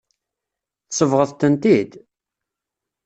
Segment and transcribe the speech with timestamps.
[0.89, 1.91] Tsebɣeḍ-tent-id.